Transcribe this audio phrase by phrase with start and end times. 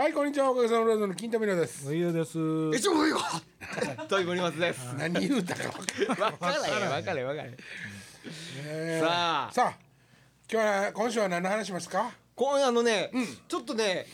[0.00, 0.50] はいこんにちは。
[0.50, 1.94] おかげさまでの金田美奈です。
[1.94, 2.38] いいです。
[2.74, 3.18] えちょいよ
[4.08, 4.80] とい森松です。
[4.96, 9.52] 何言うたか分かわからへんわからへんわからへんらんさあ。
[9.52, 9.78] さあ
[10.50, 12.12] 今日は今週は何の話しますか？
[12.34, 13.10] 今夜あのね、
[13.46, 14.06] ちょっとね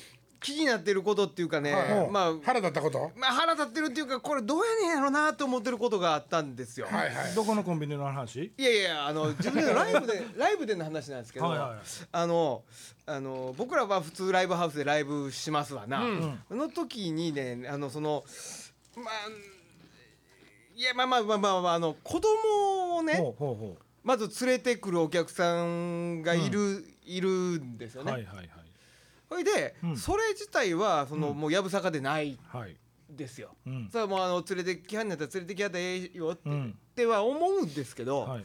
[0.47, 2.11] 気になってることっていうかね、はい。
[2.11, 3.11] まあ腹立ったこと？
[3.17, 6.87] まあ腹立ってるっていうかこれどうやねんやろなと思ってることがあったんですよ。
[6.87, 7.35] はいはい。
[7.35, 8.53] どこのコンビニの話？
[8.57, 11.79] いやいやあの 自分でライブでライブでの話なんですけどはいはいはい。
[12.13, 12.63] あの
[13.07, 16.03] あの僕らは普通ライブハウスでライブしますわな、
[16.49, 18.25] その時にねあのその
[18.97, 19.15] まあ
[20.77, 28.05] いやまあまあまあまあ、まあ、あの子供をねほうほうほまず連れてくるお客さんがいる、いるんですよう。
[28.05, 28.13] ね。
[28.13, 28.49] はいはいはい
[29.29, 32.77] それで、うんそれ自体はその、もうやぶさかでないはい。
[33.11, 33.55] ですよ。
[33.67, 38.45] うんそれはもうあの連れてきはんやったら連れてきはったらええよって,、うんっては思うんですけど、はい。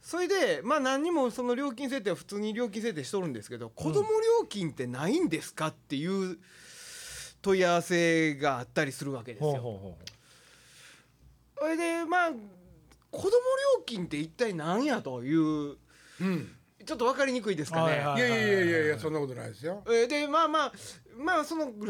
[0.00, 4.02] それでまあ何にもその料金設定は普通に料金設定しとるんですけど、子供
[4.40, 6.38] 料金ってないんですかっていう
[7.42, 9.50] 問い合わせがあったりするわけですよ。
[9.52, 9.98] ほうほうほ
[11.58, 13.30] それでまあ子供料
[13.86, 15.76] 金って一体何やという
[16.20, 17.98] うんちょっと分かりにくいですかね。
[18.00, 19.82] はいやいやいやいやいやそんなことないですよ。
[19.86, 20.72] えーでまあまあ
[21.18, 21.84] まあそのライブ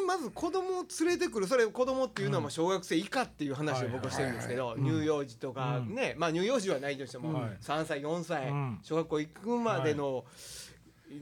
[0.00, 1.46] にまず子供を連れてくる。
[1.46, 7.56] それ子供っていうのはまあ小学生以下っていう話を僕はしてるんですけど乳幼児とかねまあ乳幼児はないとしてもはい。
[7.60, 8.78] 3歳4歳うん。
[8.82, 10.24] 小学校行くまでの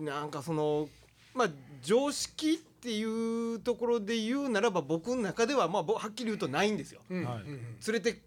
[0.00, 0.88] なんかその
[1.34, 1.48] まあ
[1.82, 7.00] 常識っていうところで言うならば僕の中ではまあぼはっきり言うとないんですよ。
[7.08, 7.24] 連
[7.92, 8.20] れて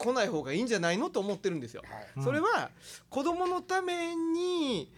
[0.00, 1.82] こない方がいいんじゃないのと思ってるんですよ。
[1.84, 2.24] はい。
[2.24, 2.70] それは
[3.10, 4.90] 子供のために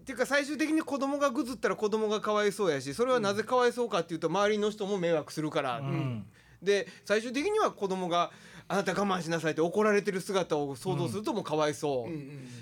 [0.00, 6.26] っていうか最終的に子供がぐずったら子供がかわいそうやしそれはなぜかわいそうかっていうと周りの人も迷惑するから、ん。
[6.62, 8.30] で最終的には子供が
[8.68, 12.14] あなた我慢しなさいって怒られてる姿を想像するともうかわいそう、うん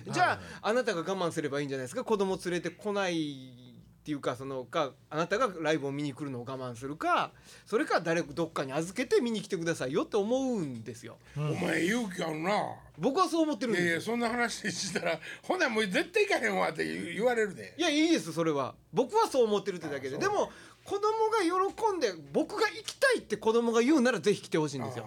[0.06, 0.12] うん。
[0.12, 2.02] じゃあ、あなたが我慢すればいいんじゃないですか。
[2.02, 3.69] 子供連れてこない
[4.00, 7.32] っていうかそのかあなたがライブを見に来るのを我慢するか
[7.66, 11.18] それか誰どっかに預けて見に来てくださいよって思うんですよ。
[11.36, 12.50] お前勇気あるな。
[12.98, 14.14] 僕はそう思ってるんいやいですよ。
[14.14, 17.74] やそんな話したらほなもう絶対行かへんわって言われるで。
[17.76, 18.74] いやいいですそれは。
[18.90, 20.16] 僕はそう思ってるってだけで。
[20.16, 20.50] でも
[20.82, 25.04] 子供が喜んで僕が行きたいって子供が言うならぜひ来てほしいんですよ。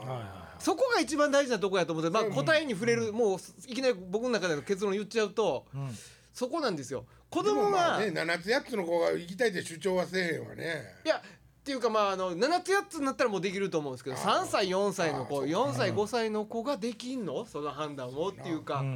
[0.60, 3.38] そこが一番大事なとこやと思って、まあ、答えに触れる、もう
[3.68, 5.90] いきなり僕の中での結論言っちゃうと、ん。
[6.34, 10.84] そこなんですよ子供が、まあね7つ8つの子が行きたいって主張はせえへんわね。
[11.06, 11.22] いやっ
[11.64, 17.46] ていうかまああの7つ8つになったらもうできると思うんですけど3歳4歳の子4歳5歳の子ができんの？
[17.46, 18.92] その判断をっていうか、うんう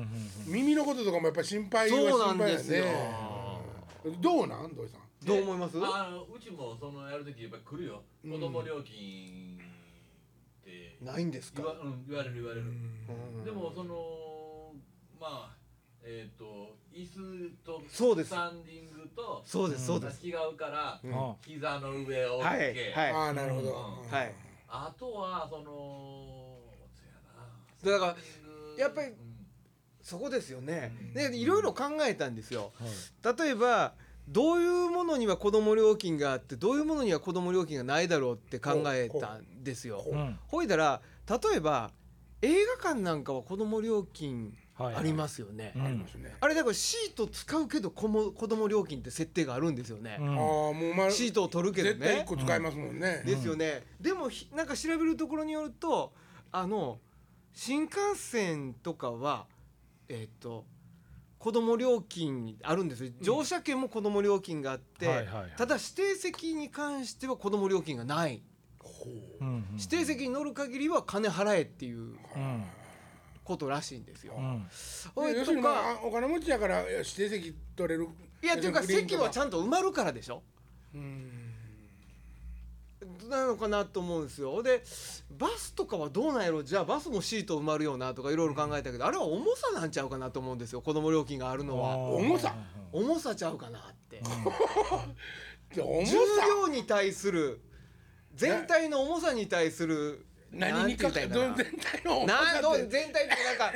[0.50, 2.84] ん耳のこととかもやっぱり心配はそうな心配やんですよ。
[2.86, 2.92] ね。
[4.22, 4.76] どうなん？
[4.76, 5.02] 土井さん。
[5.26, 5.78] どう思います？
[5.78, 9.58] あのうちもそのやるときやっぱり来るよ、子供料金
[10.62, 10.98] って。
[11.02, 11.64] ないんですか？
[11.64, 12.70] 言わ,、うん、言われる言われる、う
[13.42, 13.44] ん。
[13.46, 14.74] でもその
[15.20, 15.56] まあ
[16.04, 21.36] えっ、と椅子とそうですスタンディングとそうですそうです、違うから、ん。
[21.46, 23.12] 膝の上を OK、はいはい。
[23.12, 24.10] ああなるほど、うん。
[24.10, 24.34] はい
[24.70, 25.64] あとはその
[27.82, 28.00] そうやな。
[28.00, 28.82] だからスタンディング。
[28.82, 29.16] やっぱりうん。
[30.02, 30.92] そこですよね。
[31.14, 32.72] でいろいろ考えたんですよ。
[32.80, 33.38] はい。
[33.44, 33.94] 例えば
[34.28, 40.04] どういうものには子供料金があってどういうものには子供料金がないだろうって考えたんですよ。
[40.48, 41.92] ほいだら例えば
[42.42, 45.86] 映画館なんかは子供料金はいありますよね、うん。
[45.86, 50.30] ありますね、あれだからシート使うけど子も子供料金って設定があるんですよね、うん。
[50.30, 56.14] ああもうまシートを取るけど絶対ね一個使いますもんね、ですよね、でもひなんか調べるところによると
[56.52, 57.00] あの
[57.54, 59.48] 新幹線とかは
[60.10, 60.66] えっ、と
[61.40, 63.12] 子供料金あるんですよ。
[63.22, 68.42] 乗車券も子供料金があって、ただ指定席に関しては子供料金がない。
[69.40, 69.66] うんうん。
[69.74, 72.04] 指定席に乗る限りは金払えっていうう
[72.40, 72.66] ん
[73.48, 74.34] ことらしいんですよ。
[74.38, 74.68] うん。
[75.16, 78.08] ほい要するに、まとかあ、お金持ちやから指定席取れる
[78.44, 80.44] いやっていうか席はちゃんんと埋まるからでしょ？
[80.94, 81.32] うん。
[83.30, 84.62] なのかなと思うんですよ。
[84.62, 84.84] で
[85.32, 86.62] バスとかはどうなんやろ？
[86.62, 91.98] じゃあバスもシート埋まるよなとかいろいろ考えたけどあれは重さなんちゃうかなと思うんですよ子供料金があるのは。
[91.98, 92.54] 重さ。
[92.92, 94.22] 重さちゃうかなって。
[95.74, 96.12] で重さ。
[96.12, 97.62] 重量に対する
[98.36, 101.30] 全体の重さに対する何にかかる。
[101.30, 101.64] 全か
[102.02, 103.74] 体の重など全体ってなんか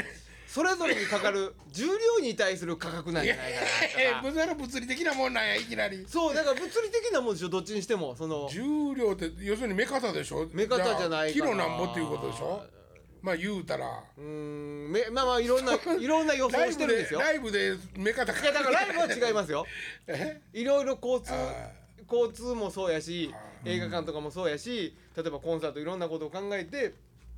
[0.47, 3.59] それぞれにかかる重量に対する価格なんじゃないか
[3.97, 4.55] えなとか。
[4.55, 6.05] 物理的なもんなんやいきなり。
[6.07, 8.49] そうだから物理的なもんでしょどっちにしてもその。
[8.51, 10.49] 重量って要するに目方でしょ。
[10.51, 12.65] 目方じゃないキロなんぼっていうことでしょ。
[13.21, 13.85] まあ言うたら。
[14.17, 17.19] うーんめまあまあいろんな いろんな予想してるんですよ。
[17.19, 19.65] ライブで目方いやだからライブは違いますよ。
[20.07, 20.41] え？
[20.53, 21.71] いろいろ交通あ
[22.11, 23.33] 交通もそうやし
[23.65, 26.93] 映画館とかもそうやし例えばコンサートいろんなことを考えて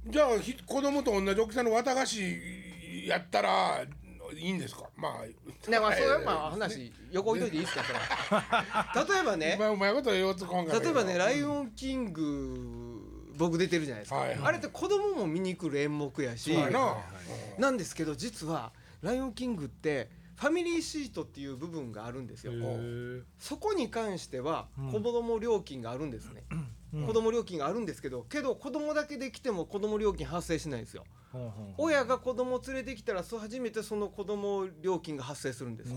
[0.07, 2.21] じゃあひ子供と同じ大きさの綿菓子
[3.07, 3.83] やったら
[4.35, 4.89] いいんですか？
[4.95, 9.05] まあだからそれはまあ 話横置いといていいですかそれは。
[9.13, 12.99] 例えばねまあうまいこと言おうと今回例えばね「ライオンキング」
[13.37, 14.39] 僕出てるじゃないですか、はいはい。
[14.43, 16.97] あれって子供も見に来る演目やし、そうやな。
[17.57, 18.71] なんですけど実は
[19.01, 20.09] 「ライオンキング」って
[20.43, 22.51] ファミリーシートっていう部分があるんですよ。
[23.39, 24.91] そこに関してはうん。
[24.91, 26.43] 子供料金があるんですね、
[26.93, 27.07] うん。
[27.07, 31.05] 子供料金があるんですけどけど子供だけで来ても子供料金発生しないんですよ。
[31.31, 31.73] ほうほうほう。
[31.77, 35.95] 親が子供連れてきたらそう初めてその子供料金が発生するんです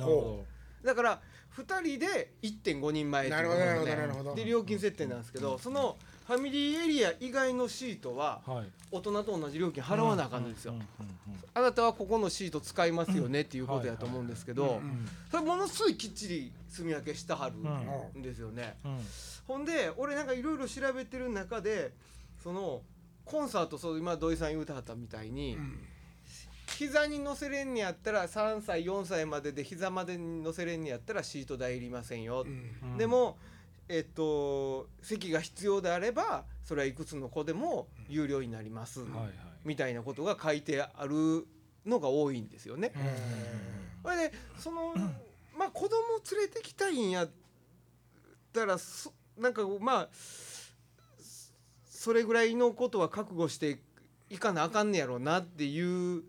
[0.85, 1.21] だから
[1.57, 4.35] 2人で1.5人前っていうことでなるほどなるほどなるほど。
[4.37, 5.97] で料金設定なんですけどその
[6.27, 8.41] ファミリーエリア以外のシートは
[8.91, 10.75] 大人と同じ料金払わなあかんんですよ。
[11.55, 14.81] あなたはここのシート使いますよねっていうことやと思うんですけど
[15.31, 18.77] それものすごいきっちり住み分けしてはるんですよね。
[19.47, 21.93] ほんで俺なんかいろいろ調べてる中で
[22.43, 22.83] その
[23.25, 25.57] コンサートそう今土井さん言うてはったみたいに、
[26.79, 32.99] 膝に乗せれんにやったら3歳4歳までで膝までに乗せれんにやったらシート代いりませんよ、うん。
[32.99, 33.39] でも
[33.89, 39.01] えっと席が必要であればそれはいくつの子でも有料になります、
[39.65, 41.47] みたいなことが書いてある
[41.85, 42.93] のが多いんですよね。
[44.03, 44.95] それでその
[45.57, 45.95] まあ子供
[46.33, 47.31] 連れてきたいんやっ
[48.53, 50.09] たらそなんかまあ
[51.89, 53.81] それぐらいのことは覚悟して
[54.31, 56.23] いかなあかんねやろうなっていう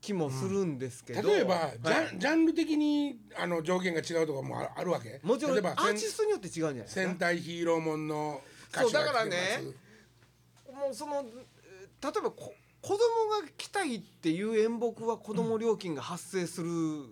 [0.00, 1.78] 気もするんですけど、例えば、はい。
[1.82, 5.20] ジャンジャンル的にあの条件が違うとかもああるわけ。
[5.22, 7.00] もちろんア例えばーティストによって違うんじゃないですか。
[7.02, 8.40] 戦隊ヒーローもんの
[8.70, 12.98] 歌手そうだからねが来てますもうそのえー例えばこ子供
[13.42, 17.08] が来たいっていう演目は子供料金が発生するん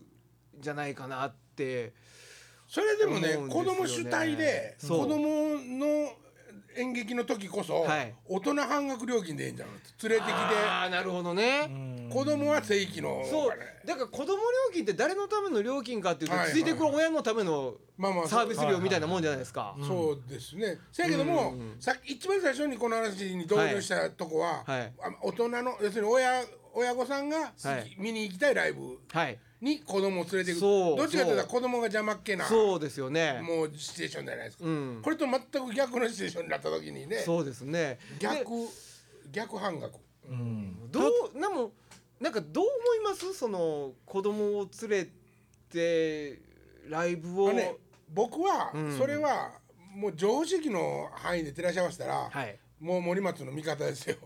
[0.61, 1.93] じゃないかなって、
[2.69, 3.65] それでもね思うんですよね。
[3.65, 4.99] 子供主体でそう。
[5.01, 6.13] 子供の
[6.77, 8.15] 演劇の時こそ、はい。
[8.27, 11.96] 大人半額料金でいいんじゃん連れてきああなるほどね、うん。
[11.96, 13.51] て子供は正規のそう
[13.87, 14.37] だから子供料
[14.73, 17.75] 金って誰のための料金かっていうと、ついてくる親のための
[18.27, 19.77] サービス料みたいなもんじゃないですか。
[19.87, 20.79] そうですね。
[20.93, 24.65] せやけども、さっき一番最初にこの話に登場したとこは、
[25.23, 26.45] 大人の要するに親
[26.75, 27.53] 親御さんが
[27.97, 30.61] 見に行きたいライブはい、に子供を連れていく。
[30.61, 33.41] そうどっちかというと子供が邪魔っ気なそうですよね。
[33.43, 34.65] もうシチュエーションじゃないですか。
[34.67, 37.99] うんこれと全く逆のシチュエーションになった時にね、そうですね。
[38.19, 38.43] 逆で
[39.33, 39.95] 逆半額。
[40.29, 41.01] うんど
[41.35, 41.73] うなも
[42.21, 43.35] なんかどう思います？
[43.35, 45.09] その子供を連れ
[45.71, 46.41] て
[46.89, 47.75] ライブを、ね、
[48.13, 48.99] 僕はうん。
[48.99, 49.53] それは
[49.95, 52.59] もう常識の範囲で照らし合わせたら、はい。
[52.81, 54.17] もう森松の味方ですよ。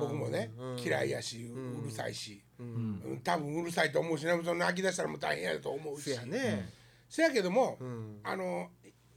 [0.00, 0.78] 僕もね、うん。
[0.78, 1.50] 嫌いやし、
[1.82, 2.42] うるさいし。
[2.58, 3.02] うん。
[3.04, 3.20] うん。
[3.22, 6.10] 多分うるさいと思うしねその泣き出したらもう大変やと思うし。
[6.10, 6.68] せやね。
[7.08, 8.20] せやけども、うん。
[8.22, 8.68] あの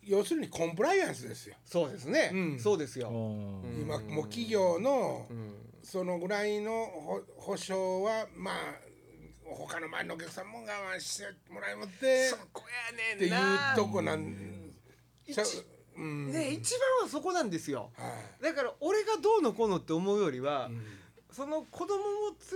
[0.04, 2.32] 要するにコンプライアンスですよ、そうですね。
[2.34, 2.60] うん。
[2.60, 3.10] そうですよ。
[3.10, 5.54] 今もう企業のうん
[5.90, 8.56] そのぐらいのほ保証はまあ
[9.46, 10.64] 他の周りのお客さんも我
[10.96, 13.76] 慢してもらいもってそこやっていう。
[13.78, 14.74] とこなんう
[15.26, 15.40] 一
[15.96, 17.92] うんね一番はそこなんですよ。
[17.96, 18.04] は
[18.42, 20.84] いだから俺がどうのこうのって思うよりは、うん
[21.30, 22.00] その子供を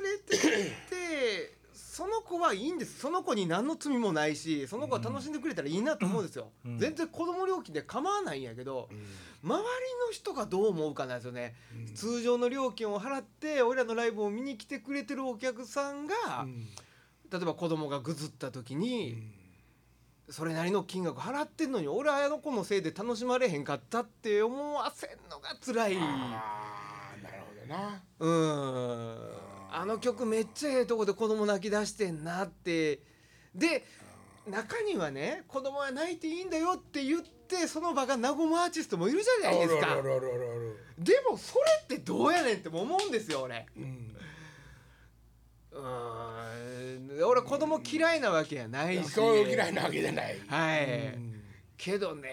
[0.02, 3.00] 連れてきてその子はいいんです。
[3.00, 6.80] その子に何の罪もないしその子は楽しんでくれたらいいなと思うんですよ、うん。
[6.80, 8.90] 全然子供料金で構わないんやけど、
[9.44, 9.64] 周り
[10.08, 11.94] の人がどう思うかなんですよね、うん。
[11.94, 16.68] 通常の料金を払って俺らのライブを見に来てくれてるお客さんが、うん。
[17.32, 19.22] 例えば子供がぐずった時に、
[20.30, 25.98] それなりの金額払ってんのに俺はあの子のせいで楽しまれへんかったって思わせんのが辛い。
[25.98, 28.02] ああなるほどな。
[28.20, 28.30] う
[29.48, 33.00] んあの曲めっちゃええとこで子供泣き出してんなって。
[33.56, 33.86] で
[34.50, 39.96] 中にはね子供は泣いていいんだよって言ってその場が和むアーティストもいるじゃないですか。
[40.98, 43.66] でもそれってどうやねんっても思うんですよ俺。
[43.78, 44.16] うん。
[45.72, 45.80] う
[47.20, 47.24] ん。
[47.24, 49.10] 俺子供嫌いなわけやないし。
[49.10, 50.40] そう嫌いなわけじゃない。
[50.48, 51.42] はい、うん。
[51.78, 52.30] けどね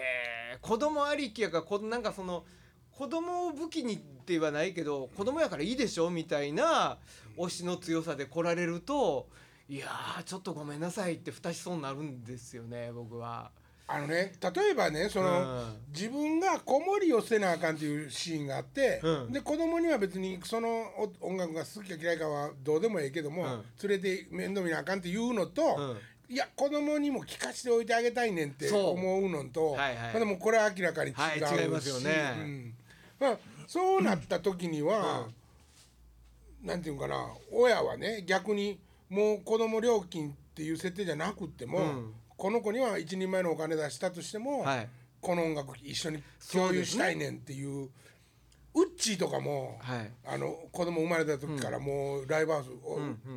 [0.61, 2.43] 子供ありきやからこなんかその
[2.91, 6.97] 子供を武器にではないけど子供やからいいでしょみたいな
[7.39, 9.27] 推しの強さで来られると
[9.69, 13.51] いやーちょっとごめんなさいって蓋しそうになるんですよね僕は。
[13.91, 15.77] あのね例えばねその、うん。
[15.91, 19.31] 自分が子守りをせなあかんっていうシーンがあって、うん。
[19.31, 20.67] で子供には別にその
[21.21, 23.63] お音楽が好きか嫌いかはどうでもええけども、うん。
[23.87, 26.33] 連れて面倒見なあかんっていうのと、うん。
[26.33, 29.95] いや子供にも聞かせておいてあげたいねんって思うのと、はいはい。
[29.95, 32.11] まあでもこれは明らかに違うし、はい違いますよね。
[32.39, 32.73] うん。
[33.19, 35.27] まあ、そうなった時には、
[36.63, 42.13] なんていうのかな親はね逆にもう子供料金っていう設定じゃなくっても、うん。
[42.37, 44.89] この子には一人前のお金出したとしても、はい。
[45.21, 47.89] この音楽一緒に共有したいねんっていう
[48.75, 50.11] ウッチーとかも、はい。
[50.25, 52.69] あの子供生まれた時からもうライブハウス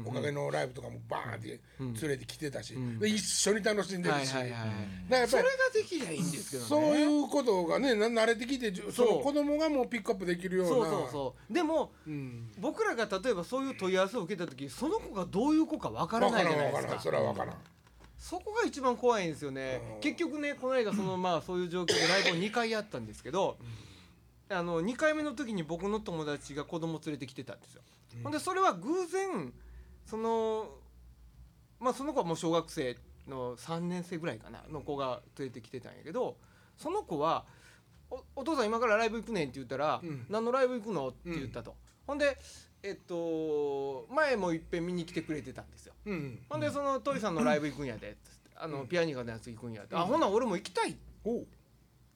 [0.07, 1.95] お,、かげのライブとかもバーンってうん。
[1.95, 2.99] 連れてきてたし、ん。
[2.99, 6.69] で一緒に楽しんでるし、はいはいそれができりゃいいんですけどね。
[6.69, 10.75] そういうことがねな慣れてきてその子供がもうピックアップできるような。
[10.75, 11.53] そうそうそう。
[11.53, 17.01] でもうん、僕らが例えばそういう問い合わせを受けた時その子がどういう子かわからないじゃないですか。
[17.01, 17.57] それは分からん、
[18.19, 19.81] そこが一番怖いんですよね。
[19.95, 20.01] うん。
[20.01, 23.57] 結局ねこの間そのまあそういう状況でライブを2回やったんですけど
[24.53, 27.83] あの2回目の時に僕の友達が子供連れてきてたんですよ。
[28.23, 29.53] ほんでそれは偶然
[30.07, 30.69] その
[31.81, 36.37] まあその子はもう小学生の3年生ぐらいかなの子が連れてきてたんやけど
[36.77, 37.45] その子は
[38.11, 42.39] お「お父さん今からライブ行くねん」って言ったら「うん何のライブ行くの?」って言ったと、ほんで
[42.83, 45.95] えっと前もいっぺん見に来てくれてたんですよ。
[46.05, 46.45] うん。
[46.49, 48.17] ほんでそのトイさんのライブ行くんやで
[48.57, 51.47] あのピアニカのやつ行くんやって、あほな俺も行きたいって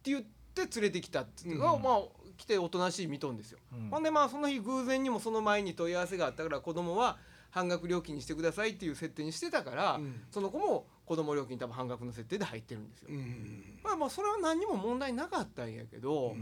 [0.04, 0.22] 言っ
[0.54, 2.02] て連れてきたっつって、まあ
[2.36, 3.90] 来ておとなしい見とんですよ、うん。
[3.90, 7.16] ほんでまあその日偶然にもその前に問い合わせがあったから子供は
[7.50, 10.20] 半額料金にしてくださいっていう設定にしてたから、うん。
[10.30, 16.34] その子も子供料金多分半額の設定で入ってるんですよ、うんまあまあそれは何にも問題なかったんやけど、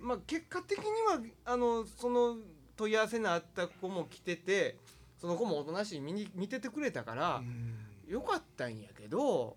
[0.00, 2.36] まあ結果的にはあのその
[2.76, 4.76] 問い合わせのあった子も来てて
[5.20, 7.42] その子もおとなしい見に見ててくれたから、
[8.08, 9.56] よかったんやけど、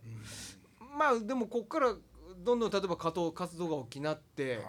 [0.97, 1.95] まあでもこっから
[2.43, 4.65] どんどん例えば活動活動が大きなって、はいはい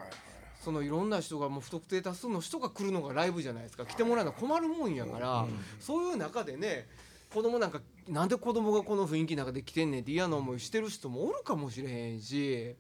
[0.65, 3.85] そのいろんな人がもう不特定多数の人が来るのがライブじゃないですか。
[3.85, 5.47] 来てもらうのは困るもんやから、
[5.81, 6.87] そういう中でね
[7.33, 12.77] 子供なんかなんで子供がこの雰囲気の中で来てんねんって嫌な思いしてる人もおるかもしれへんし。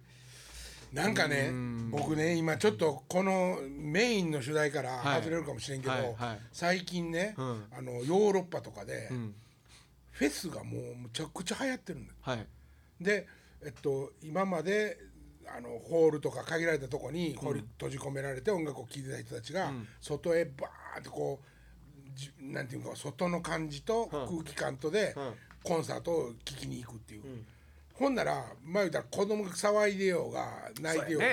[0.93, 1.91] なんかねうん。
[1.91, 5.21] 僕ね今ちょっとこのメインの主題からはい。
[5.21, 6.41] 外れるかもしれんけど、はいはい。
[6.53, 7.65] 最近ね、うん。
[7.77, 9.35] あのヨーロッパとかで、うん。
[10.11, 12.47] フェスがもうむちゃくちゃ流行ってるんだよはい。
[13.01, 13.27] で、
[13.65, 14.99] えっと、今まで
[15.47, 19.89] あのホールとか限られたとこに閉じ込められて音楽を聴いてた人たちが、うん。
[20.01, 25.35] 外へバーンとこうじなんていうか外の感じと空気感とでうん。
[25.63, 27.47] コンサートを聴きに行くっていう、ん。
[27.95, 30.49] ほんなら前言ったら子供が騒いでようが
[30.81, 31.27] 泣いてようが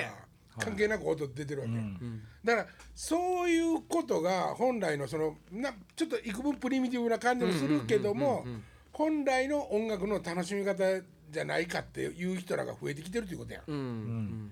[0.60, 2.22] 関係なく音出てるわけ、うん。
[2.44, 8.46] だからそういうことが本来のそのなちょっと幾分プリミティブな感じもするけども
[8.92, 10.84] 本来の音楽の楽しみ方
[11.30, 13.64] じゃないかっていう人らが増えてきてるということやん。
[13.68, 13.76] うん。
[13.76, 14.52] うん。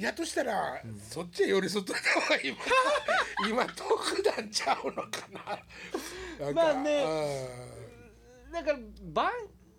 [0.00, 2.56] やとしたら、そっちへ寄り添っといた方が 今
[3.48, 6.46] 今特段ちゃうのかな。
[6.46, 7.04] なんかまあね
[8.52, 9.32] だからば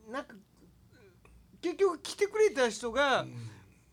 [0.09, 0.35] なんか
[1.61, 3.25] 結局来てくれた人が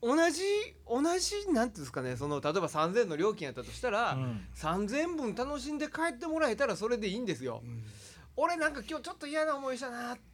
[0.00, 0.42] 同じ
[0.86, 4.48] 同じなんていうんですかねその例えば3,000円の料金やったとしたら、うん。
[4.54, 7.62] 3,000円分楽しんで帰ってもらえたらそれでいいんですよ。
[8.36, 10.27] 俺なんか今日ちょっと嫌な思いしたなって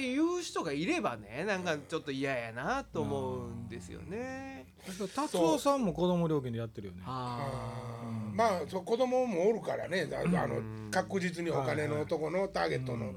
[0.00, 4.66] いう人がいればねなんかちょっと嫌やなと思うんですよね。
[5.14, 7.02] 達夫さんも子供料金でやってるよね。
[7.04, 10.08] まあそう子供もおるからね。
[10.12, 13.12] ああの確実にお金のとこのターゲットの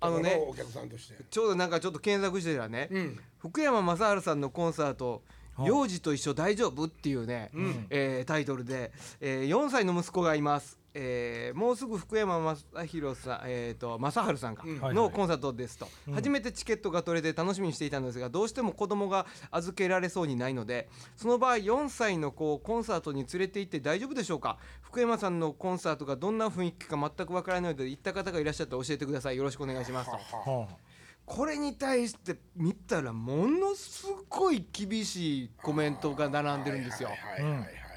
[0.00, 1.14] あのねところお客さんとして。
[1.14, 3.20] ーちょうどなんかちょっと検索してたらね、うん。
[3.38, 5.22] 福山雅治さんのコンサート
[5.56, 5.68] 「はい。
[5.68, 7.50] 幼児と一緒大丈夫?」っていうね、
[7.90, 12.56] えータイトルで、えー4歳の息子がいます、えーもうすぐ福山雅
[12.86, 24.58] 治さん、えー、と正治さんか、のコンサートですと、初めてチケットが取れて楽しみにしていたのですがどうしても子供が預けられそうにないのでその場合4歳の子をコンサートに連れて行って大丈夫でしょうか？
[24.82, 29.36] 福山さんのコンサートがどんな雰囲気か全くわからないので行った方がいらっしゃったら教えてください。
[29.36, 30.16] よろしくお願いしますと。
[30.16, 30.68] は
[31.24, 37.10] これに対して見たらものすごい厳しいコメントが並んでるんですよ。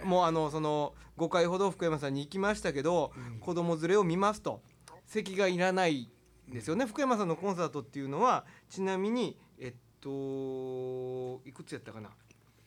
[0.04, 4.62] もうあのその5回ほど福山さんに行きましたけど、子供連れを見ますと。
[5.06, 6.10] 席がいらない
[6.50, 6.86] んですよね。
[6.86, 12.10] 福山さんのコンサートっていうのはちなみにえっといくつやったかな、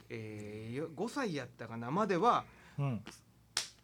[0.08, 2.44] えー、5歳やったかなまでは
[2.78, 3.04] あうん。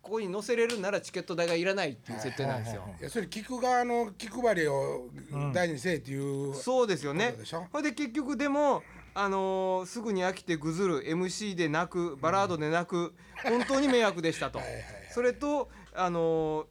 [0.03, 2.85] ここに載せれるならチケット代がいらないっていう設定なんですよ。
[3.01, 5.09] いやそれ聞く側の気配りを
[5.55, 7.29] 大事にせえっていう、そうですよね。
[7.29, 7.67] ことでしょ？
[7.73, 8.83] ほいで結局でも、
[9.15, 14.59] あのーすぐに飽きてぐずる MC で泣くバラードで泣く、本当に迷惑でしたと。
[14.59, 14.69] はい
[15.13, 16.67] それと、あのー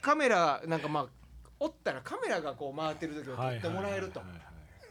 [0.00, 1.06] カメラなんかまあ
[1.60, 4.20] おったらカメラがこう回ってる時を撮ってもらえると。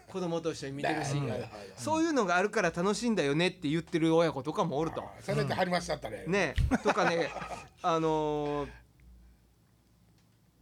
[0.08, 1.36] 子供と一緒に見てるシーンが
[1.76, 5.04] そういうのがあるから楽しいんだよねって言ってる親子とかもおると。
[5.22, 6.26] それで貼りましたったね。
[6.28, 6.54] ね。
[6.84, 7.32] とかね
[7.82, 8.70] あのー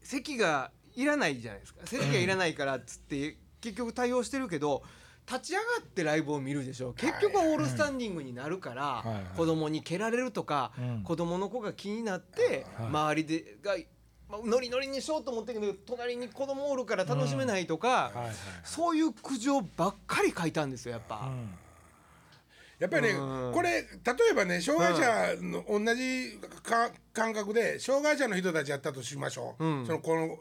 [0.04, 1.86] 席がいらないじゃないですか。
[1.86, 4.84] 席がいらないからっつって結局対応してるけど
[5.32, 9.08] 立ち上がってライブを見るでしょ結局はオールスタンディングになるから、はい。
[9.08, 9.24] はい。
[9.38, 11.04] 子供に蹴られるとか、うん。
[11.04, 12.88] 子供の子が気になって、はい。
[12.88, 13.76] 周りでが、
[14.30, 18.18] まあ、ノリノリにしようと思ってるけど隣に子供おるから楽しめないとか、はい。
[18.26, 18.34] はい。
[18.64, 21.28] そういう苦情ばっかり書いたんですよやっぱ。
[21.28, 21.50] うん
[22.82, 23.52] やっぱりねうん。
[23.54, 23.86] これ例
[24.32, 29.86] えばね障害者の同じか感覚で障害者の人たちやったとしましょう、うん。
[29.86, 30.38] そのこの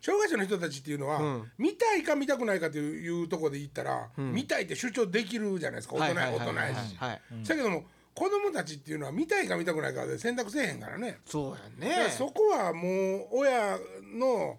[0.00, 1.52] 障害者の人たちっていうのは、うん。
[1.58, 4.32] 見たいか見たくないかというところで言ったら、ん。
[4.32, 6.96] 見たいって主張できるじゃないですか大人や大人やし。
[6.96, 7.20] はい。
[7.46, 11.18] だけども子供たちっていうのは見たいか見たくないかで選択せえへんからね。
[11.26, 12.10] そうやね。
[12.10, 13.78] そこはもう親
[14.18, 14.56] の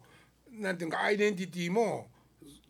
[0.52, 2.08] なんていうかアイデンティティも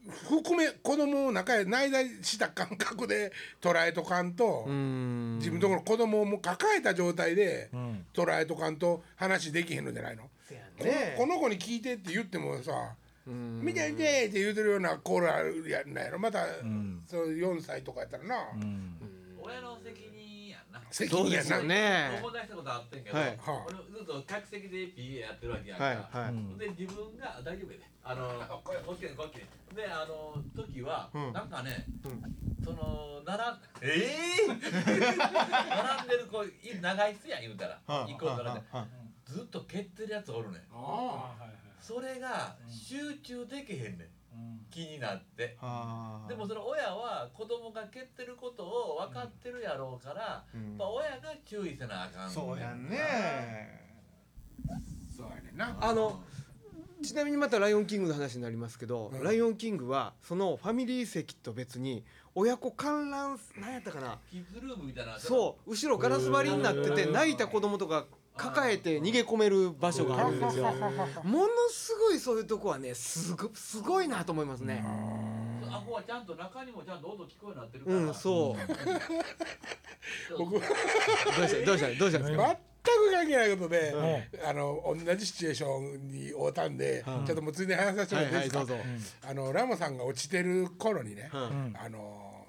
[0.07, 5.37] 含め子供を中へ内在した感覚で捉えとかんと、うん。
[5.37, 8.05] 自分のところ子供をもう抱えた状態でん。
[8.13, 10.23] 捉えとかんと話できへんのじゃないの、
[10.79, 11.15] ね。
[11.17, 12.71] この子に聞いてって言ってもさ
[13.27, 16.45] うん「見て見て」って言うてるようなコーラやんなんやろまた、
[17.07, 18.35] そう4歳とかやったらな、
[19.41, 20.16] 親の責任
[20.88, 22.20] やんな責そうです任やなよね。
[22.24, 23.39] 思い出したことあってんけど、はい。
[23.67, 26.34] 俺ずっと客席で PA やってるわけやんか、はいはい。
[26.34, 26.58] うん。
[26.58, 27.84] で自分が大丈夫やで。
[28.03, 31.34] あのこっちにこっちにであの時は、うん。
[31.34, 32.24] なんかね、うん。
[32.63, 33.46] その並ん
[33.82, 34.08] え
[34.44, 36.51] え 並んでる子い
[36.82, 37.79] 長いっすやん言うたら。
[37.86, 38.88] はい一個並んではいはい
[39.25, 40.62] ずっと蹴ってるやつおるねん。
[40.72, 41.36] あ
[41.82, 44.10] それが集中できへんねん
[44.70, 45.58] 気になって。
[46.27, 50.77] でもその親は子供が蹴ってることを分かってるやろうから、うん。
[50.77, 53.88] まあ、親が注意せなあかんそうやんね。
[55.15, 55.77] そうやねんな。
[55.79, 56.22] あの
[57.03, 59.24] ちなみにまた「ライオンキング」の話になりますけど「うん。
[59.24, 62.03] ライオンキング」はそのファミリー席と別に
[62.34, 64.20] 親子観覧何やったかな。
[64.29, 65.72] キッズルームみたいなそう。
[65.72, 68.06] 後ろガラス張りになってて泣いた子供とか
[68.38, 70.65] 抱えて逃げ込める場所があるんですよ。
[71.24, 74.84] ものすごいそういうとこはねすごすごいなと思いますね。
[75.70, 80.38] あここはちゃんと中にもちゃんと音聞こえなってるから、うんそう。
[80.38, 80.62] 僕どう
[81.48, 81.65] した？
[81.65, 82.00] どうした？
[82.00, 82.20] どうした？
[82.20, 83.94] んですか全く関係ないことで、
[84.48, 87.25] あの同じシチュエーションに会うたんで、うん。
[87.25, 88.82] ちょっともうついでに話させてもらっていいですか、はいはい
[89.29, 91.75] あのラモさんが落ちてる頃にね、うん。
[91.77, 92.46] あの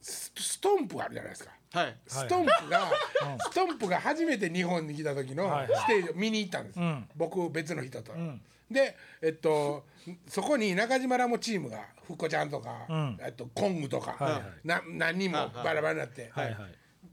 [0.00, 1.50] スストンプあるじゃないですか。
[1.72, 1.96] はい。
[2.06, 2.90] ストンプが、
[3.38, 5.80] ストンプが初めて日本に来た時のはいはい。
[5.80, 7.08] ステージを見に行ったんです、うん。
[7.16, 8.12] 僕別の人と。
[8.12, 8.40] ん。
[8.70, 9.86] でえっと
[10.26, 13.18] そこに中島ラモチームがふっこちゃんとか、うん。
[13.20, 14.42] えっとコングとか、はいはい。
[14.64, 16.56] な何人もバラバラになって、はいはい。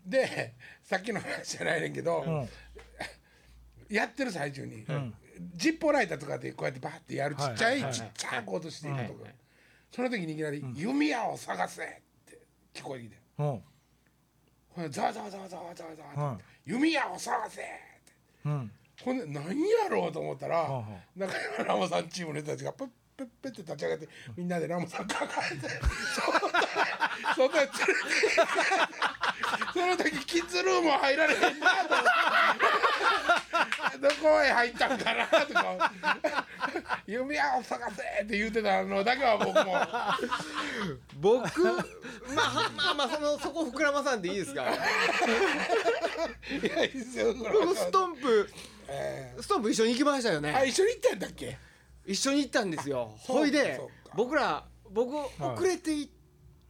[0.05, 2.30] でさっきの話じゃないねんけど、う
[3.93, 3.95] ん。
[3.95, 5.13] やってる最中に、ん。
[5.53, 7.84] ジッポーライターとかでこうやってバーってやるちっちゃい、はい。
[7.84, 9.36] はいちっちゃいことしていくとか、はいはい。
[9.91, 11.88] その時にいきなり「弓矢を探せ!」っ
[12.25, 12.39] て
[12.73, 13.17] 聞こえてきて。
[13.39, 13.62] うん
[14.89, 17.71] ざわざわざわざわざわざわうん弓矢を探せ!」って。
[18.45, 18.71] うん。
[19.03, 19.45] ほんで何
[19.83, 20.85] やろうと思ったら、はあは
[21.15, 25.69] 中山ラモさんチームの人たちがプップップッって立ち上がってみんなでラモさん抱えて
[26.15, 27.73] そんな連れて
[29.73, 31.95] その時キッズルームは入られへんなと
[34.01, 35.91] どこへ入ったんかなとか
[37.07, 39.77] 「弓矢を探せ!」って言うてたのだけは僕も。
[41.15, 41.49] 僕
[42.33, 44.63] まあはまあまあそのそこ膨らまさんでいいですか？
[44.63, 44.67] い
[46.67, 48.49] やいいですよ僕ストンプ
[48.88, 51.57] えストンプ一緒に行きましたよーあね一緒に行ったんだっけ？
[52.05, 53.11] 一緒に行ったんですよ。
[53.25, 56.09] そうかほいでそうか僕ら僕遅れて行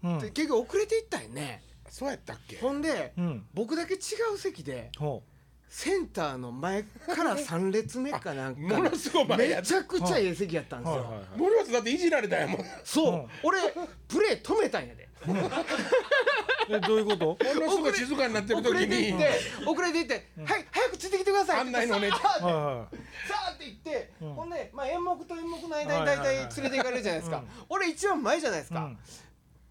[0.03, 0.17] うん。
[0.17, 1.61] って結局遅れて行ったよね。
[1.89, 2.57] そうやったっけ？
[2.57, 3.45] ほんでうん。
[3.53, 3.97] 僕だけ違
[4.33, 5.23] う席でほ
[5.67, 11.01] センターの前から3列目かなんかものすごい前やめちゃくちゃええ席やったんですよ。
[11.01, 11.27] うはいはいはい。
[11.37, 12.65] 森松だっていじられたんやもん。
[12.85, 13.27] そう、うん。
[13.43, 13.59] 俺
[14.07, 15.04] プレー止めたんやで
[16.69, 17.25] えどういうこと？
[17.25, 19.31] ものすごい静かになってる時遅れてに行って
[19.67, 20.13] 遅れて行って、
[20.51, 22.19] はい早くついてきてください案内のお姉ちゃん。
[22.19, 22.88] さあは
[23.27, 24.33] さあって言って、うん。
[24.33, 27.47] ほんで、まあ、演目と演目の間に大体連れて行かれるじゃないですか、うん。
[27.69, 28.91] 俺一番前じゃないですか、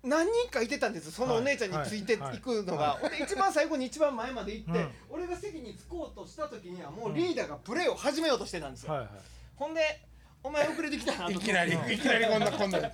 [0.04, 2.38] 何人かいてたんですそのお姉ちゃんについていはい。
[2.38, 4.92] くのが、俺一番最後に一番前まで行って、うん。
[5.10, 9.10] 俺が席に着こうとした時にはもうリーダーがプレーを始めようとしてたんですよ、はいはい。
[9.56, 10.00] ほんで
[10.44, 12.78] お前遅れてきたいきなりいきなりこんなこんな。
[12.78, 12.84] うん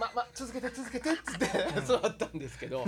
[0.00, 1.46] まま続けて続けてっつって
[1.86, 2.86] 座ったんですけど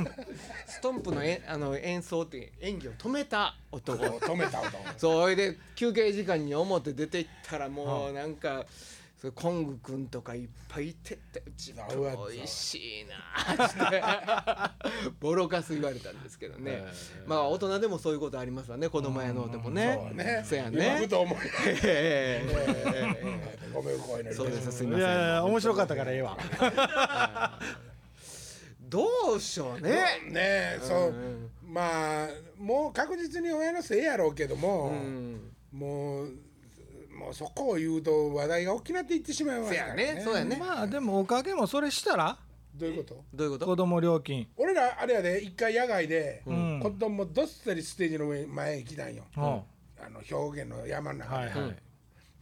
[0.66, 4.03] ストンプのえあの演奏って演技を止めた男。
[4.05, 4.79] 止めた男。
[4.96, 8.64] それで休憩時間に表出て行ったらもうなんか、
[9.23, 13.67] それコングくんとかいっぱいいてってうちうわおいしいな。
[13.67, 14.03] っ て
[15.21, 16.85] ボロカス言われたんですけどね、
[17.25, 19.97] まあ大人でもそういうことありますわね子供やのうでもね。
[19.97, 20.45] そうね。
[20.45, 21.39] そうや今ねふと思い
[21.85, 23.71] ええ。
[23.73, 25.07] ごめんこういうのそうですすいません。
[25.07, 26.37] いやいや面白かったからええわ。
[28.81, 29.07] ど
[29.37, 29.91] うしようね。
[30.31, 30.99] ねえそう。
[30.99, 35.53] うんまあもう確実に親のせいやろうけどもうん。
[35.71, 36.33] もう
[37.23, 40.21] もうそこを言うと話題が大きなっていってしまいますからね。
[40.25, 40.57] そうやね。
[40.59, 42.37] まあでもおかげもそれしたら。
[42.75, 43.25] どういうこと？
[43.35, 43.67] どういうこと？
[43.67, 44.49] 子供料金。
[44.57, 46.81] 俺らあれやで一回野外でうん。
[46.83, 49.25] 子供どっさりステージの上前へ来たんよ。
[49.37, 49.45] うん。
[49.45, 49.61] あ
[50.11, 51.37] の表現の山の中で。
[51.37, 51.77] はいはい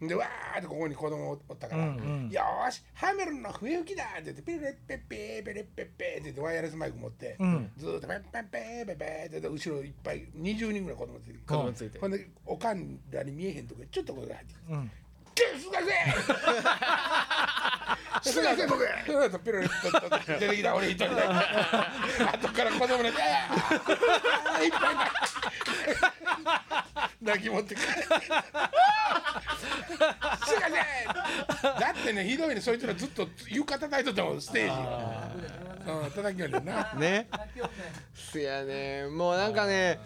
[0.01, 14.91] でわーってここに子供おったから「うんうんよーしハメルンの笛吹きだ!」って言って「ペレッペッペーペレッペッペー」って言ってワイヤレスマイク持って、うんずーっとペッペッペーペッペーって言って後ろいっぱい20人ぐらい子供ついて子供ついてほんでおかんらに見えへんとこにちょっとこが入ってきてうん
[15.61, 15.81] 「すが
[18.23, 21.29] せすがせ僕ピロリッとと出てきた俺一人だけ
[22.25, 24.97] 後から子供に「あーいっぱい
[27.23, 27.85] 泣き持って帰っ
[29.89, 30.69] て「すが
[31.61, 32.61] せだってねひどいね。
[32.61, 36.93] そいつらずっと床叩いとったもんステージうん叩きよんねんな。
[36.95, 37.29] ね。
[38.15, 40.01] せやねもうなんかね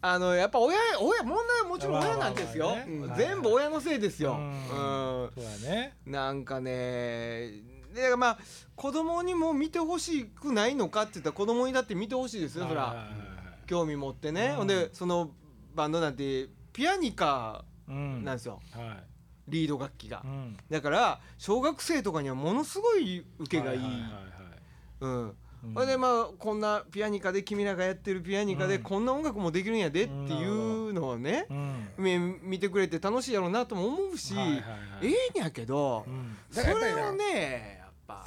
[0.00, 2.76] あのやっぱ親親問題はもちろん親なんですよ、
[3.16, 4.50] 全部親のせいですよ、ううん。
[4.50, 5.96] んそうやね。
[6.06, 7.50] なんかね
[7.94, 8.38] でまあ
[8.74, 13.08] 子供にも見てほしくないのかって言ったら子供にだって見てほしいですよそら。
[13.66, 15.30] 興味持ってね、うんほんでその
[15.74, 18.98] バンドなんてピアニカうんなんですよ、は
[19.48, 20.24] リード楽器が。
[20.70, 23.80] だから小学生とかにはものすごい受けがいい、
[25.00, 25.22] うん。
[25.22, 25.34] うん。
[25.74, 28.82] それでまあこんなピアニカで君らがやってるピアニカでうん。
[28.82, 31.46] こんな音楽もできるんやでっていうのをね、
[31.96, 34.34] 見てくれて楽しいやろうなとも思うし、
[35.02, 36.36] ええんやけど、うん。
[36.50, 38.26] それをねやっぱ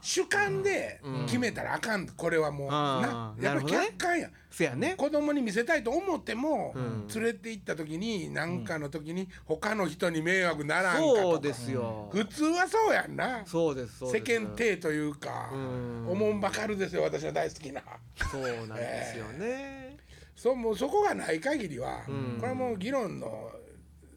[0.00, 2.06] 主観で決めたらあかん。
[2.06, 2.70] これはもう。
[2.70, 4.94] なうんやっぱ客観やせやね。
[4.96, 7.06] 子供に見せたいと思っても、うん。
[7.08, 11.22] 連れて行った時に何かの時に他の人に迷惑ならんかとか。
[11.22, 13.42] そうですよ、普通はそうやんな。
[13.44, 16.08] そうです世間体というかうん。
[16.08, 17.82] おもんばかるですよ私は大好きな。
[18.30, 19.96] そうなんですよね、
[20.36, 22.36] そうもうそこがない限りは、うん。
[22.38, 23.50] これはもう議論の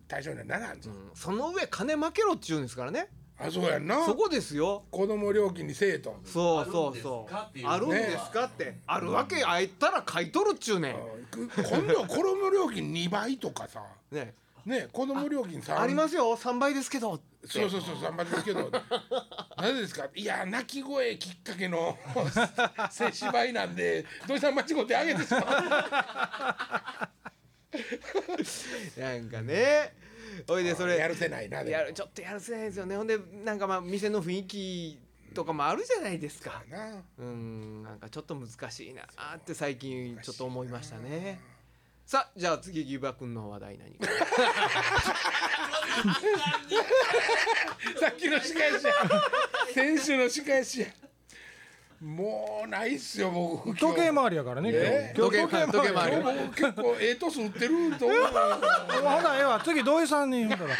[0.07, 1.11] 対象にはならんぞ、うん。
[1.13, 3.07] その上金負けろっちゅうんですからね
[3.39, 4.05] あそうやんな。
[4.05, 4.83] そこですよ。
[4.91, 6.15] 子供料金にせえと。
[6.25, 7.65] そうそうそあるんですかっていう。
[7.65, 8.75] うあるんですかって。
[8.85, 10.95] あるわけあいたら買い取るっちゅうねん。
[10.95, 13.81] うん今度は子供料金2倍とかさ。
[14.11, 14.35] ね。
[14.65, 16.37] ね子供料金3ありますよ。
[16.37, 17.19] 3倍ですけど。
[17.47, 18.69] そうそうそう3倍ですけど。
[19.57, 20.07] なぜですか？
[20.13, 21.97] いや泣き声きっかけの
[22.91, 25.41] 接し倍なんで土井さん間違ってあげてしまう。
[28.99, 29.93] なんかね
[30.47, 30.97] おいでそれ。
[30.97, 32.95] やるせないなやるちょっとやるせないですよね。
[32.97, 34.99] ほんでなんかまあ店の雰囲気
[35.33, 36.63] とかもあるじゃないですか。
[36.69, 37.03] な。
[37.17, 41.39] うんなんかちょっと難しいなーって最近ちょっと思いましたね。
[42.05, 43.91] さあじゃあ次ギブア君の話題何？
[43.95, 44.07] か
[47.99, 48.93] さっきの仕返しや。
[49.73, 50.87] 先週の仕返しや
[52.01, 55.13] もうないっすよ僕時計回りやからねえ？
[55.15, 55.37] 今日。
[55.37, 56.17] 今日時計時計回り。
[56.17, 58.17] 今結構ええトス打ってると思う。
[58.25, 59.61] ほなええわ。
[59.63, 60.75] 次土井さんにほ んだら。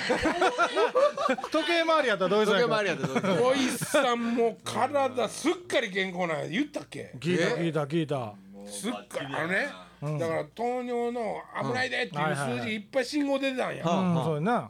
[1.52, 6.48] 時計回りやったら土井さん時計回りやったらどうぞ土井さんも体すっかり健康なんや。
[6.48, 7.12] 言ったっけ？
[7.20, 8.34] 聞いた聞いた聞いた。
[8.68, 9.26] すっかり。
[9.36, 9.70] あのね、
[10.02, 10.18] うん。
[10.18, 13.84] だから糖尿の危ないでっていう数字いっぱい信号出てたんや、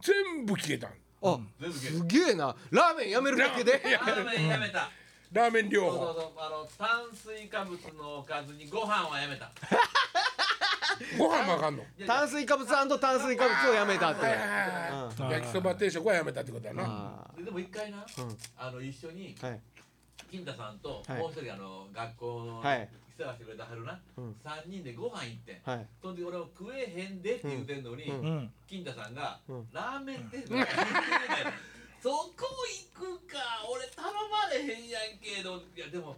[0.01, 0.91] 全部消えたん。
[1.71, 2.53] すげえな。
[2.71, 3.71] ラーメンやめるだけで？
[3.71, 4.89] ラーメンやめた
[5.31, 6.31] ラーメン療そうそう法そう。
[6.37, 9.49] あの炭水化物のおかずにご飯はやめた。
[11.17, 11.83] ご飯もあかんの？
[12.05, 12.99] 炭水化物炭水
[13.37, 14.25] 化物をやめたって。
[14.25, 15.29] うん。
[15.29, 16.83] 焼きそば定食はやめたってことやな。
[16.85, 18.03] あででも一回な、ん。
[18.57, 19.61] あの一緒にーはい。
[20.29, 21.17] 金太さんとはい。
[21.19, 24.35] もう一人あの学校のはい世話してくれたはるな、うん。
[24.43, 25.61] 三人でご飯行ってん。
[25.63, 25.87] はい。
[26.01, 28.21] その時俺も食えへんでって言うてんのに、うん。
[28.21, 28.53] うん。
[28.67, 29.69] 金太さんが、うん。
[29.71, 30.65] ラーメンって言うん
[32.01, 32.49] そこ
[32.95, 33.37] 行くか
[33.69, 36.15] 俺頼まれへんやんけどいやでも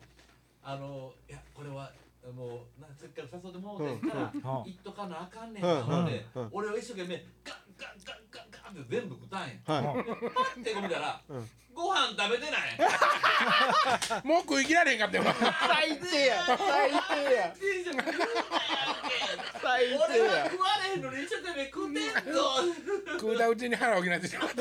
[0.63, 1.91] あのいやこれは
[2.31, 4.43] もうなせっかく誘ってもうてんから、うんうん。
[4.63, 9.47] 行っとかなあかんねんな思って、うんうん俺は一生懸命ガンガンガンガンガンって全部食ったんや。
[9.67, 10.05] はい。
[10.31, 11.49] パッて見たら、うん。
[11.73, 12.79] ご飯食べてない。
[14.23, 15.23] もう食い切られへんかったよ
[15.67, 16.45] 最低や。
[16.45, 16.57] 最
[17.27, 17.55] 低や。
[19.61, 22.41] 最低や俺は食われへんのに一生懸命食うてんぞ。
[23.19, 24.55] 食うたうちに腹を補ってしまった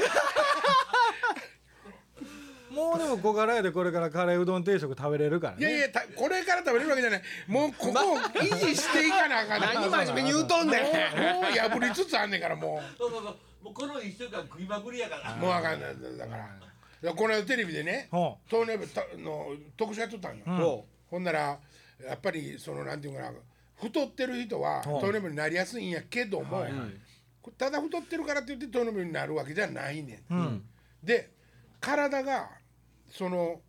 [2.73, 5.61] もうでも小柄やでこれからカレーうどん定食食べれるからね。
[5.61, 7.23] いやいやたこれから食べれるわけじゃない。
[7.47, 9.91] もうここを維持していかなあかんねん。
[9.91, 13.37] 何真面目に言うとんねんもうもう破りつつあんねんからもそうそうそう。
[13.65, 15.35] もうこの一週間食いまくりやから。
[15.35, 16.39] うもうあかんだから。
[17.03, 20.59] いやこの間テレビでねほ糖尿病たの特集やっとったんよ、うん。
[20.59, 21.59] そほんなら
[22.05, 23.33] やっぱりそのなんていうかな。
[23.81, 24.81] 太ってる人はう。
[24.81, 27.53] ん糖尿病になりやすいんやけども、はいはい。
[27.59, 30.35] ただ太ってるからって言って糖尿病になるわけじゃないねん。
[30.35, 30.65] ううん。
[31.03, 31.31] で
[31.81, 32.49] 体が
[33.13, 33.61] その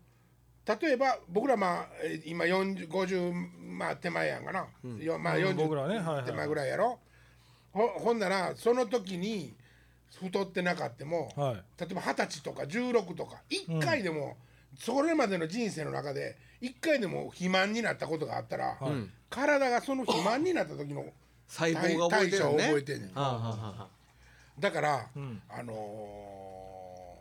[0.66, 3.34] 例えば僕らまあえー今4050
[3.78, 4.68] まあ手前やんかな、
[5.00, 6.00] よまあうん僕らね。
[6.00, 6.26] 40はいはい。
[6.26, 7.00] 手前ぐらいやろ、
[7.74, 9.54] ほほんならその時に
[10.22, 11.56] 太ってなかっても、はい。
[11.80, 14.38] 例えば二十歳とか16とか1回でも、
[14.80, 18.92] それまでの人生の中で1回でも肥満になったことがあったら、はい。
[18.92, 21.06] うん体がその肥満になった時の
[21.48, 22.58] 細胞が覚えてるよね。
[22.58, 23.16] 代謝を覚えてんねん。
[23.16, 23.50] はあはあ
[23.82, 23.88] は
[24.60, 25.42] だから、ん。
[25.50, 27.18] あの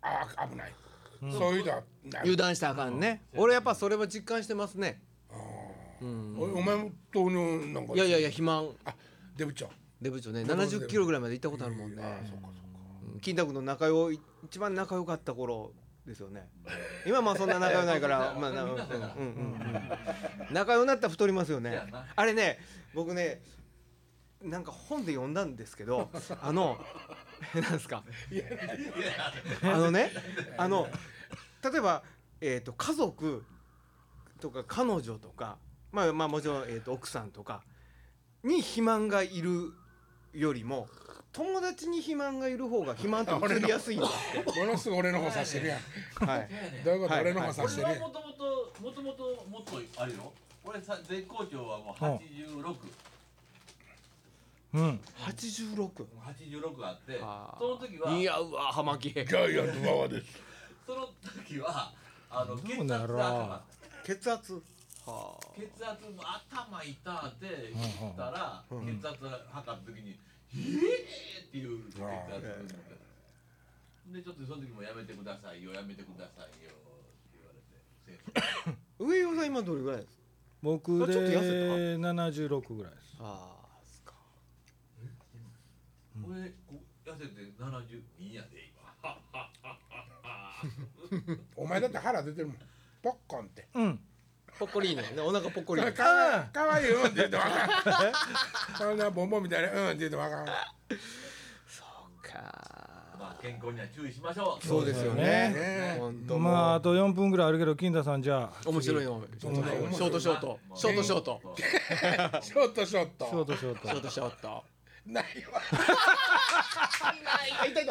[0.00, 0.72] ー、ああ危ない、
[1.30, 1.82] そういうの
[2.20, 3.22] 油断したらあかんね。
[3.36, 5.02] 俺やっぱそれは実感してますね。
[6.00, 8.70] おお前も糖尿なんかいやいやいや肥満。
[8.84, 8.94] あ
[9.36, 9.68] デブ長
[10.00, 10.42] デブ長ね。
[10.42, 12.02] 70キロぐらいまで行ったことあるもんね。
[13.14, 13.20] うん。
[13.20, 15.72] 金太君の仲良い一番仲良かった頃
[16.04, 16.48] ですよね。
[17.06, 18.84] 今まあそんな仲良ないから まあなうんうんうん。
[18.84, 19.90] うん
[20.50, 21.80] 仲良くなったら太りますよね。
[22.16, 22.58] あれね
[22.94, 23.42] 僕ね
[24.42, 26.84] なんか本で読んだんですけどあの
[27.54, 28.02] なんですか？
[29.62, 30.10] あのね
[30.56, 30.88] あの
[31.62, 32.02] 例えば、
[32.40, 33.44] えー、と家族
[34.40, 35.58] とか彼女とか
[35.90, 37.62] まあまあもちろん、えー、と奥さんとか
[38.42, 39.72] に肥満がいる
[40.32, 40.88] よりも
[41.32, 44.10] 友達に肥満がいる方が肥満って移りやすいんだっ
[44.56, 45.78] ものすごい俺の方さしてるやん。
[45.78, 46.48] て、はい、
[46.84, 47.22] どういうこと、はい。
[47.22, 47.90] 俺の方さしてるやん。
[47.92, 50.32] 俺はもともともともともっとあるよ。
[50.64, 52.70] 俺さ絶好調はもう86う。
[52.72, 52.76] ん
[54.72, 57.18] 86 86あって
[57.58, 59.12] その時は似合うわ葉巻。
[59.12, 60.40] ジャイアント馬場です。
[60.86, 61.08] その
[61.46, 61.92] 時は
[62.30, 63.06] あの血圧うなら。
[63.06, 63.62] が
[64.04, 64.54] 血圧。
[65.04, 65.46] はあ。
[65.60, 70.18] 血圧も頭痛って言ったら、うん血圧測った時に
[70.54, 72.66] 「ええー!」っていう血圧
[74.12, 76.74] でちょっとその時もやめてくださいよやめてくださいよっ
[77.30, 80.22] て言われて 上与さん今どれぐらいですか？
[80.62, 83.16] 僕でちょっと痩せ76ぐらいです。
[83.20, 83.61] ああ
[86.28, 88.82] 俺こう痩せて72やで今。
[91.56, 92.56] お前だって腹出てるもん。
[93.02, 93.68] ポッコンって。
[93.74, 94.00] うん。
[94.58, 95.20] ポッコリーネね。
[95.20, 95.84] お腹ポッコリー。
[95.84, 98.12] ネかわいいかわいいうんって言ってわかん。
[98.78, 100.46] そんなボンボンみたいなうんって言ってわかん。
[100.46, 102.32] そうか。
[103.18, 104.66] まあ健康には注意しましょう。
[104.66, 105.22] そうですよね。
[105.22, 105.96] ね。
[105.98, 106.80] 本当まああも。
[106.80, 108.60] と4分ぐらいあるけど金田さんじゃあ。
[108.66, 110.60] う面白いのショートショート。
[110.74, 111.40] ショートショート。
[112.40, 113.26] ショートショート。
[113.26, 113.88] ショートショート。
[113.88, 114.64] ショートショート
[115.06, 115.60] ないわ。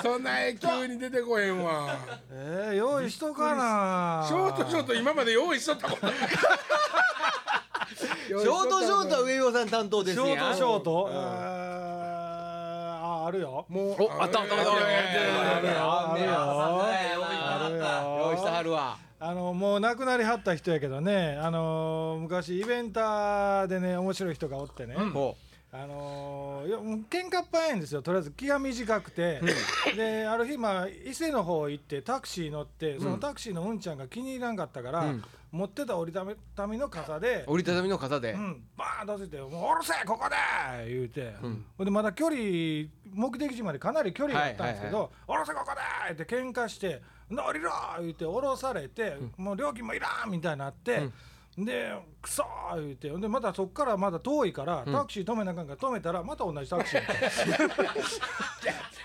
[0.01, 1.95] そんな絵急に出てこへんわ。
[2.31, 4.25] えー、用意しとかな。
[4.27, 6.07] ショートショート今まで用意しとったこと。
[6.07, 6.15] な い
[8.27, 11.17] ショートショートは上与さん担当ですショートショート、うあ
[13.27, 13.65] あるよ。
[13.67, 15.53] もうおあったあったあったあるよ。
[15.53, 15.71] あるよ。
[16.31, 17.83] あるよ。
[18.31, 25.35] 用意してはるわあのもう亡くなりはった人やけどねあの昔イベンターでね面白い人がおってね、ほ
[25.73, 28.01] あのーいや喧嘩っ早いんですよ。
[28.01, 29.41] とりあえず気が短くて、
[29.95, 35.23] である日まあ伊勢の方行ってタクシー乗ってそのタクシーのうんちゃんが気に入らんかったから、うん。
[35.51, 38.31] 持ってた折りたたみの傘でう、折りたたみの傘で。
[38.31, 41.65] うん、バーンと出して「もう下ろせここで!」言うて、うん。
[41.77, 42.37] ほんでまだ距離
[43.13, 45.71] 目的地までかなり距離があったんですけどはい「下ろせここ
[46.07, 50.31] で!」って喧嘩して「乗りろ!」言うて下ろされて、もう料金もいらん！
[50.31, 51.09] みたいになって。
[51.57, 57.01] で「くそ!」言うてでまたそっからまだ遠いから、タクシー止めなあかんから止めたらまた同じタクシー。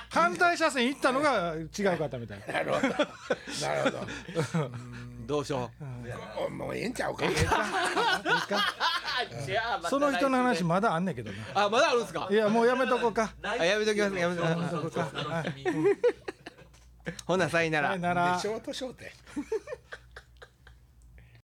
[0.09, 2.40] 反対車線行ったのが違うかったみたい。
[2.46, 2.88] ななるほど。
[2.88, 4.70] なるほど。
[5.26, 5.70] どうしよ
[6.38, 7.26] おもうええんちゃうか。
[7.26, 7.30] う
[9.44, 11.38] じゃあその人の話まだあんねんけどな。
[11.64, 12.28] あまだあるんですか？
[12.30, 13.35] いやもうやめとこうか。
[13.42, 14.70] あやめときますやめときます。
[14.70, 15.64] そうそうそう楽しみ
[17.26, 17.88] ほなさいなら。
[17.88, 18.35] さよなら。
[18.37, 19.11] でショートショートや